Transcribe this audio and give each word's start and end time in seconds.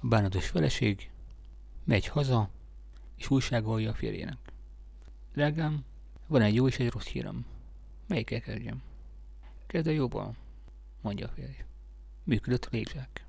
A 0.00 0.06
bánatos 0.06 0.48
feleség 0.48 1.10
megy 1.84 2.06
haza, 2.06 2.50
és 3.16 3.30
újságolja 3.30 3.90
a 3.90 3.94
férjének. 3.94 4.38
Drágám, 5.32 5.84
van 6.26 6.42
egy 6.42 6.54
jó 6.54 6.66
és 6.66 6.78
egy 6.78 6.90
rossz 6.90 7.06
hírem. 7.06 7.46
Melyikkel 8.06 8.40
kezdjem? 8.40 8.82
Kezd 9.66 9.86
a 9.86 9.90
jobban, 9.90 10.36
mondja 11.00 11.26
a 11.26 11.30
férj. 11.30 11.64
Működött 12.24 12.64
a 12.64 12.68
légzsák. 12.70 13.27